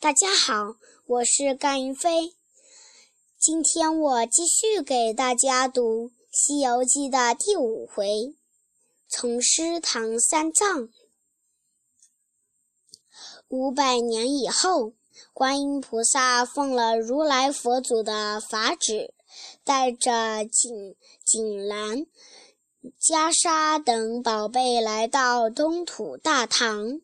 [0.00, 2.32] 大家好，我是甘云飞。
[3.36, 8.36] 今天我继续给大家读《西游记》的第五回：
[9.08, 10.88] 从师唐三藏。
[13.48, 14.92] 五百年以后，
[15.32, 19.12] 观音菩萨奉了如来佛祖的法旨，
[19.64, 20.94] 带着锦
[21.24, 22.06] 锦兰、
[23.00, 27.00] 袈裟等宝贝来到东土大唐。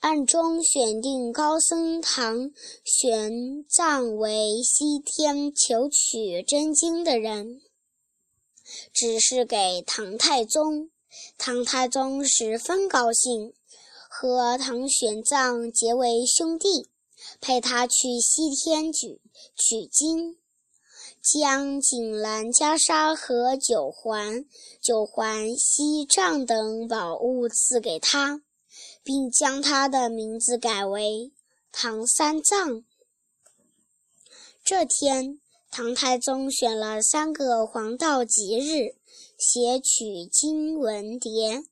[0.00, 2.52] 暗中选定高僧唐
[2.84, 3.32] 玄
[3.64, 7.60] 奘为西天求取真经的人，
[8.92, 10.90] 指示给唐太宗。
[11.38, 13.54] 唐太宗十分高兴，
[14.08, 16.88] 和唐玄奘结为兄弟，
[17.40, 19.20] 派他去西天取
[19.56, 20.36] 取经，
[21.22, 24.44] 将锦兰袈裟和九环、
[24.80, 28.42] 九环锡杖等宝物赐给他。
[29.06, 31.32] 并将他的名字改为
[31.70, 32.82] 唐三藏。
[34.64, 35.40] 这天，
[35.70, 38.96] 唐太宗选了三个黄道吉日，
[39.38, 41.64] 写取经文牒，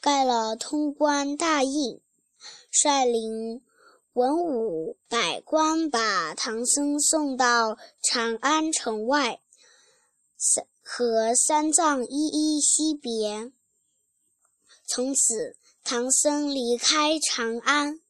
[0.00, 2.00] 盖了通关大印，
[2.70, 3.60] 率领
[4.14, 9.42] 文武百官把唐僧送到长安城外，
[10.38, 13.52] 三和三藏一一惜别。
[14.86, 15.58] 从此。
[15.92, 18.00] 唐僧离开长安，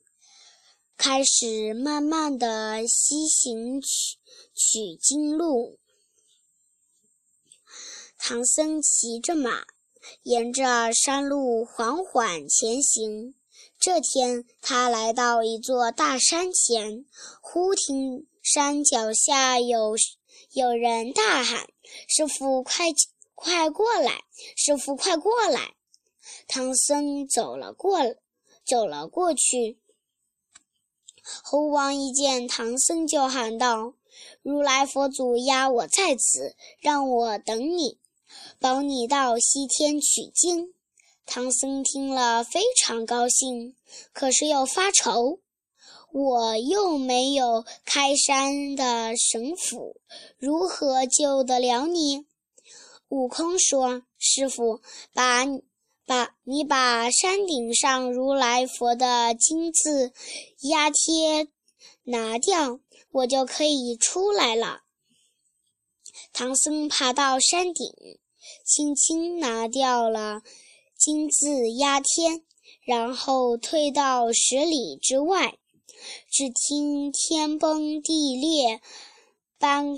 [0.98, 4.18] 开始慢慢的西行取
[4.54, 5.78] 取经路。
[8.18, 9.64] 唐僧骑着马，
[10.24, 13.34] 沿着山路缓缓前行。
[13.78, 17.06] 这天，他来到一座大山前，
[17.40, 19.96] 忽听山脚下有
[20.52, 21.66] 有人大喊
[22.06, 22.88] ：“师傅，快
[23.34, 24.22] 快过来！
[24.54, 25.76] 师傅，快过来！”
[26.48, 27.98] 唐僧走了过，
[28.64, 29.78] 走了过去。
[31.44, 33.94] 猴王一见唐僧，就喊道
[34.42, 37.98] ：“如来佛祖压我在此，让我等你，
[38.58, 40.74] 保你到西天取经。”
[41.26, 43.76] 唐僧听了非常高兴，
[44.12, 45.38] 可是又发愁
[46.10, 50.00] ：“我又没有开山的神斧，
[50.38, 52.26] 如何救得了你？”
[53.08, 54.80] 悟空说：“师傅，
[55.12, 55.44] 把。”
[56.10, 60.12] 把你把山顶上如来佛的金字
[60.62, 61.46] 压贴
[62.02, 62.80] 拿掉，
[63.12, 64.80] 我就可以出来了。
[66.32, 67.94] 唐僧爬到山顶，
[68.64, 70.42] 轻轻拿掉了
[70.98, 72.42] 金字压贴，
[72.82, 75.58] 然后退到十里之外。
[76.28, 78.80] 只听天崩地裂，
[79.60, 79.96] 般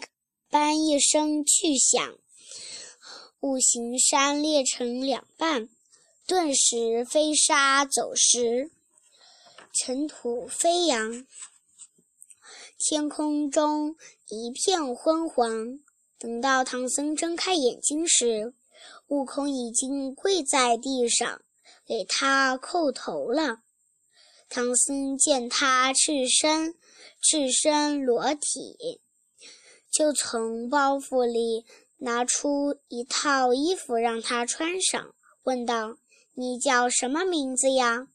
[0.50, 2.18] 般一声巨响，
[3.40, 5.70] 五行山裂成两半。
[6.32, 8.70] 顿时飞沙走石，
[9.74, 11.26] 尘土飞扬，
[12.78, 13.96] 天空中
[14.28, 15.78] 一片昏黄。
[16.18, 18.54] 等到唐僧睁开眼睛时，
[19.08, 21.42] 悟空已经跪在地上
[21.86, 23.58] 给他叩头了。
[24.48, 26.74] 唐僧见他赤身
[27.20, 29.02] 赤身裸体，
[29.90, 31.66] 就从包袱里
[31.98, 35.98] 拿出一套衣服让他穿上，问道。
[36.34, 38.08] 你叫什么名字呀？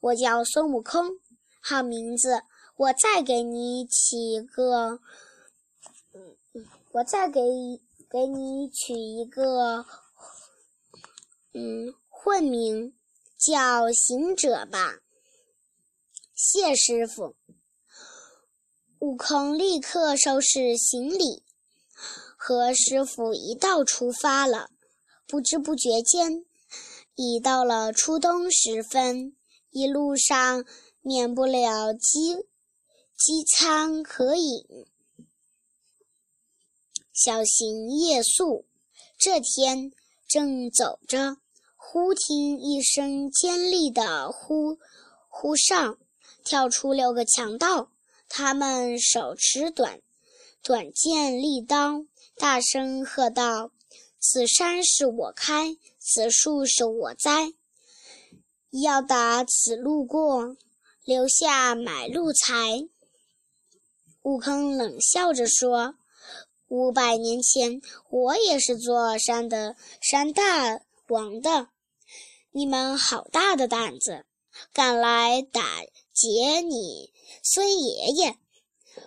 [0.00, 1.18] 我叫孙悟空。
[1.60, 2.42] 好名字，
[2.76, 5.00] 我再给你起个，
[6.14, 6.36] 嗯，
[6.92, 7.40] 我再给
[8.08, 9.84] 给你取一个，
[11.52, 12.94] 嗯，混名，
[13.36, 15.00] 叫行者吧。
[16.34, 17.34] 谢师傅。
[19.00, 21.42] 悟空立刻收拾行李，
[22.36, 24.70] 和师傅一道出发了。
[25.26, 26.46] 不知不觉间。
[27.20, 29.34] 已到了初冬时分，
[29.70, 30.64] 一路上
[31.00, 32.46] 免不了饥
[33.16, 34.86] 饥餐渴饮，
[37.12, 38.66] 小行夜宿。
[39.18, 39.90] 这天
[40.28, 41.38] 正走着，
[41.74, 44.78] 忽听一声尖利的呼
[45.28, 45.98] 呼哨，
[46.44, 47.90] 跳出六个强盗，
[48.28, 50.00] 他们手持短
[50.62, 52.04] 短剑利刀，
[52.36, 53.72] 大声喝道
[54.18, 57.52] ：“此山是我开！”此树是我栽，
[58.70, 60.56] 要打此路过，
[61.04, 62.88] 留下买路财。
[64.22, 65.94] 悟空冷笑着说
[66.68, 67.80] ：“五百年前，
[68.10, 71.68] 我也是座山的山大王的。
[72.50, 74.24] 你们好大的胆子，
[74.72, 75.62] 敢来打
[76.12, 77.12] 劫你
[77.42, 78.38] 孙爷爷！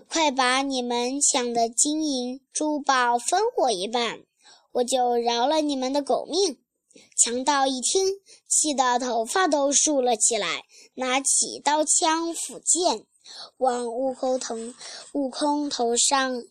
[0.08, 4.24] 快把你们抢的金银珠宝分我一半，
[4.72, 6.58] 我就饶了你们的狗命。”
[7.16, 10.66] 强盗一听，气得头发都竖了起来，
[10.96, 13.06] 拿起刀枪斧剑，
[13.58, 14.56] 往悟空头
[15.14, 16.44] 悟空头上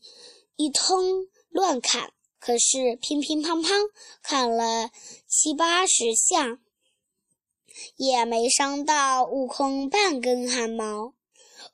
[0.56, 3.90] 一通乱砍，可是乒乒乓乓
[4.22, 4.90] 砍了
[5.28, 6.58] 七八十下，
[7.96, 11.12] 也没伤到悟空半根汗毛。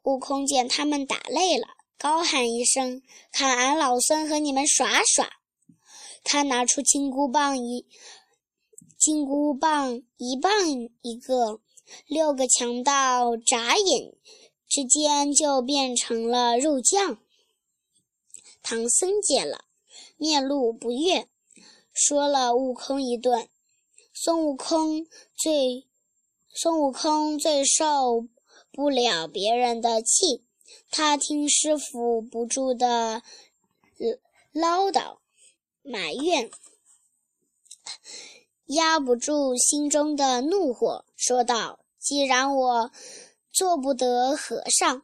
[0.02, 3.00] 悟空见他们打累了，高喊一声
[3.30, 5.30] ：“看俺老孙和你们耍耍！”
[6.28, 7.86] 他拿出金箍棒一
[8.98, 10.50] 金箍棒一棒
[11.00, 11.60] 一个，
[12.08, 14.12] 六个强盗眨眼
[14.66, 17.18] 之间就变成了肉酱。
[18.60, 19.66] 唐僧见了，
[20.16, 21.28] 面露不悦，
[21.92, 23.48] 说了悟空一顿。
[24.12, 25.06] 孙悟空
[25.36, 25.86] 最
[26.52, 28.26] 孙悟空最受。
[28.72, 30.44] 不了别人的气，
[30.90, 33.22] 他听师傅不住的
[34.52, 35.16] 唠叨
[35.86, 36.50] 埋怨，
[38.66, 42.90] 压不住心中的怒火，说道：“既然我
[43.52, 45.02] 做不得和尚，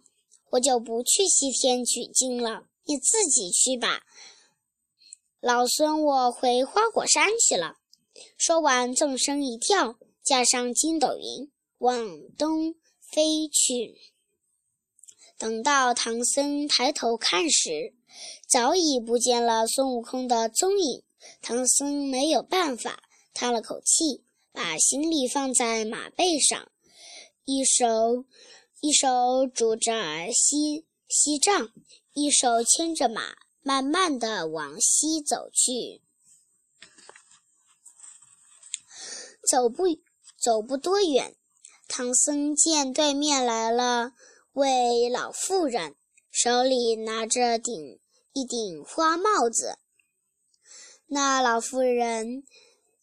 [0.51, 4.03] 我就不去西天取经了，你自己去吧。
[5.41, 7.79] 老孙我回花果山去了。”
[8.37, 12.75] 说完，纵身一跳，驾上筋斗云，往东。
[13.15, 14.01] 飞去。
[15.37, 17.93] 等到唐僧抬头看时，
[18.49, 21.03] 早已不见了孙悟空的踪影。
[21.41, 26.71] 唐僧没有办法，叹了口气，把行李放在马背上，
[27.45, 28.25] 一手
[28.81, 29.93] 一手拄着
[30.33, 31.73] 锡锡杖，
[32.13, 36.03] 一手牵着马，慢慢的往西走去。
[39.49, 39.85] 走不
[40.41, 41.37] 走不多远。
[41.89, 44.13] 唐僧见对面来了
[44.53, 45.95] 位老妇人，
[46.31, 47.99] 手里拿着顶
[48.33, 49.79] 一顶花帽子。
[51.07, 52.45] 那老妇人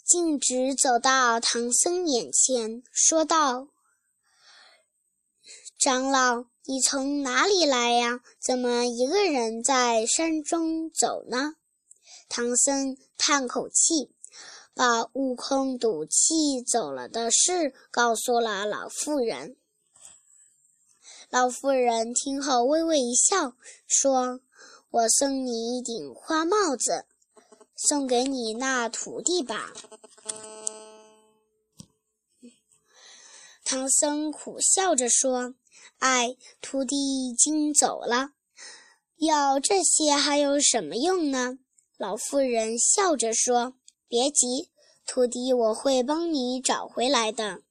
[0.03, 3.67] 径直走到唐僧眼前，说道
[5.79, 8.21] ：“长老，你从哪里来呀？
[8.39, 11.55] 怎么一个人在山中走呢？”
[12.29, 14.13] 唐僧叹口气。
[14.75, 19.57] 把悟空赌气走了的事告诉了老妇人。
[21.29, 23.55] 老妇人听后微微一笑，
[23.85, 24.39] 说
[24.89, 27.05] ：“我送你一顶花帽子，
[27.75, 29.73] 送给你那徒弟吧。”
[33.63, 35.53] 唐僧苦笑着说
[35.99, 36.95] ：“哎，徒弟
[37.29, 38.31] 已经走了，
[39.17, 41.59] 要这些还有什么用呢？”
[41.97, 43.75] 老妇人笑着说。
[44.07, 44.71] 别急，
[45.05, 47.61] 徒弟，我会帮你找回来的。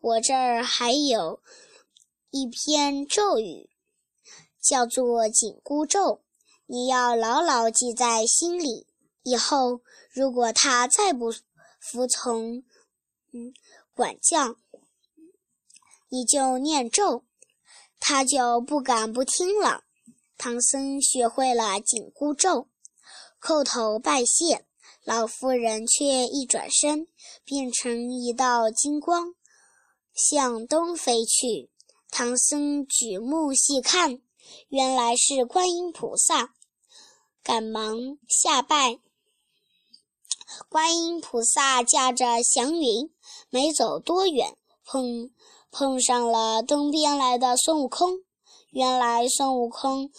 [0.00, 1.40] 我这儿还有
[2.30, 3.70] 一篇咒语，
[4.60, 6.22] 叫做紧箍咒，
[6.66, 8.86] 你要牢牢记在心里。
[9.22, 11.32] 以后如果他再不
[11.80, 12.62] 服从，
[13.32, 13.52] 嗯，
[13.94, 14.56] 管教，
[16.08, 17.24] 你就念咒，
[18.00, 19.84] 他就不敢不听了。
[20.36, 22.68] 唐僧学会了紧箍咒。
[23.40, 24.66] 叩头拜谢，
[25.04, 27.06] 老妇人却一转身，
[27.44, 29.34] 变成一道金光，
[30.14, 31.70] 向东飞去。
[32.10, 34.20] 唐僧举目细看，
[34.68, 36.54] 原来是观音菩萨，
[37.42, 38.98] 赶忙下拜。
[40.68, 43.10] 观音菩萨驾着祥云，
[43.50, 45.30] 没走多远，碰
[45.70, 48.24] 碰上了东边来的孙悟空。
[48.70, 50.10] 原来孙悟空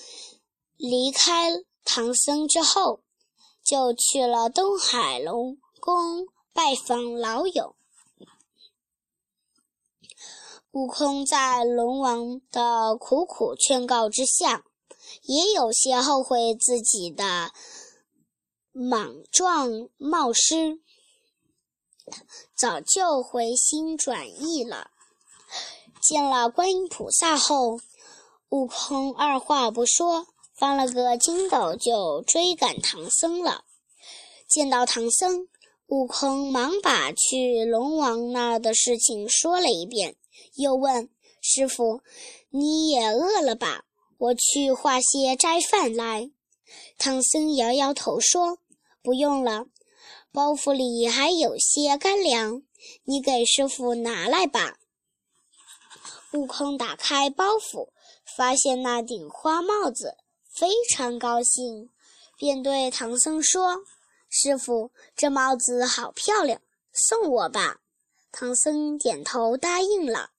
[0.77, 1.51] 离开
[1.83, 3.01] 唐僧之后。
[3.61, 7.75] 就去了东海龙宫拜访老友。
[10.79, 14.63] 悟空在龙王的苦苦劝告之下，
[15.23, 17.51] 也有些后悔自己的
[18.71, 20.79] 莽撞冒失，
[22.55, 24.91] 早就回心转意了。
[26.01, 27.81] 见了观音菩萨后，
[28.47, 30.27] 悟空二话不说。
[30.55, 33.65] 翻了个筋斗，就追赶唐僧了。
[34.47, 35.49] 见到唐僧，
[35.87, 40.15] 悟空忙把去龙王那的事情说了一遍，
[40.55, 41.09] 又问
[41.41, 42.01] 师傅
[42.51, 43.85] ：“你也饿了吧？
[44.17, 46.31] 我去化些斋饭来。”
[46.97, 48.59] 唐僧摇摇头说
[49.01, 49.65] ：“不用了，
[50.31, 52.63] 包袱里还有些干粮，
[53.05, 54.77] 你给师傅拿来吧。”
[56.33, 57.89] 悟空打开包袱，
[58.37, 60.17] 发现那顶花帽子。
[60.51, 61.89] 非常高兴，
[62.37, 63.77] 便对唐僧说
[64.29, 67.79] ：“师傅，这帽子好漂亮，送我吧。”
[68.31, 70.31] 唐僧点头答应了。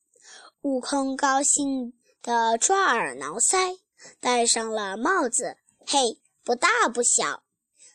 [0.62, 1.92] 悟空高兴
[2.22, 3.78] 地抓耳挠腮，
[4.20, 5.56] 戴上了帽子。
[5.86, 7.42] 嘿，不大不小。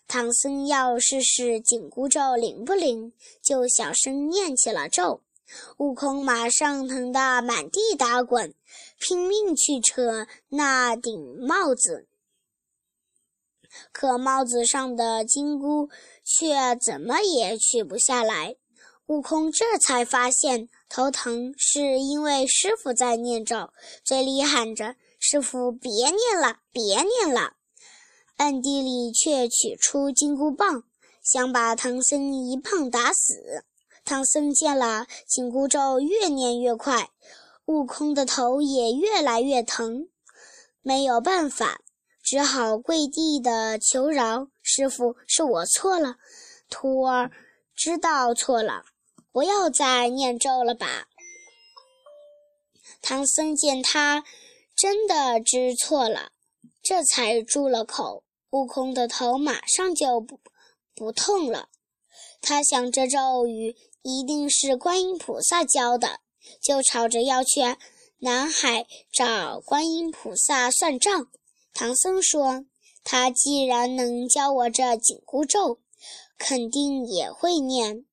[0.07, 5.21] 唐僧要试试紧箍咒灵不灵，就小声念起了咒。
[5.77, 8.53] 悟空马上疼得满地打滚，
[8.99, 12.07] 拼命去扯那顶帽子，
[13.91, 15.89] 可帽子上的金箍
[16.23, 18.55] 却怎么也取不下来。
[19.07, 23.69] 悟空这才发现头疼是因为师傅在念咒，
[24.03, 27.53] 嘴里喊着：“师傅，别念了，别念了。”
[28.37, 30.83] 暗地里却取出金箍棒，
[31.21, 33.63] 想把唐僧一棒打死。
[34.03, 37.11] 唐僧见了紧箍咒越念越快，
[37.65, 40.09] 悟空的头也越来越疼，
[40.81, 41.79] 没有办法，
[42.23, 46.17] 只好跪地的求饶：“师傅，是我错了，
[46.69, 47.31] 徒儿
[47.75, 48.83] 知道错了。”
[49.35, 51.09] 不要再念咒了吧！
[53.01, 54.23] 唐僧见他
[54.73, 56.31] 真的知错了，
[56.81, 58.23] 这才住了口。
[58.51, 60.39] 悟空的头马上就不
[60.95, 61.67] 不痛了。
[62.39, 66.21] 他想这咒语一定是观音菩萨教的，
[66.61, 67.59] 就吵着要去
[68.19, 71.27] 南海找观音菩萨算账。
[71.73, 72.63] 唐僧说
[73.03, 75.79] ：“他既然能教我这紧箍咒，
[76.37, 78.05] 肯定也会念。”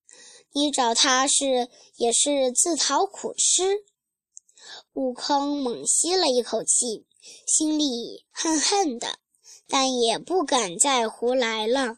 [0.53, 3.85] 你找他是也是自讨苦吃。
[4.93, 7.07] 悟空猛吸了一口气，
[7.47, 9.19] 心里恨恨的，
[9.67, 11.97] 但也不敢再胡来了。